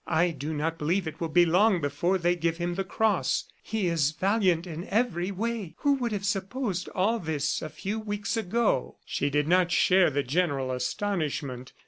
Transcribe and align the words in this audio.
"I 0.07 0.31
do 0.31 0.51
not 0.51 0.79
believe 0.79 1.03
that 1.05 1.13
it 1.13 1.21
will 1.21 1.27
be 1.29 1.45
long 1.45 1.79
before 1.79 2.17
they 2.17 2.35
give 2.35 2.57
him 2.57 2.73
the 2.73 2.83
cross. 2.83 3.43
He 3.61 3.85
is 3.85 4.13
valiant 4.13 4.65
in 4.65 4.85
every 4.87 5.29
way. 5.29 5.75
Who 5.81 5.93
would 5.93 6.11
have 6.11 6.25
supposed 6.25 6.89
all 6.95 7.19
this 7.19 7.61
a 7.61 7.69
few 7.69 7.99
weeks 7.99 8.35
ago?"... 8.35 8.97
She 9.05 9.29
did 9.29 9.47
not 9.47 9.71
share 9.71 10.09
the 10.09 10.23
general 10.23 10.71
astonishment. 10.71 11.73